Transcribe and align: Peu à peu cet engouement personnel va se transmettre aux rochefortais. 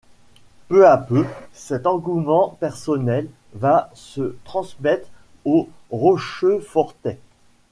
Peu 0.67 0.87
à 0.89 0.97
peu 0.97 1.27
cet 1.53 1.85
engouement 1.85 2.57
personnel 2.59 3.29
va 3.53 3.91
se 3.93 4.33
transmettre 4.45 5.07
aux 5.45 5.69
rochefortais. 5.91 7.19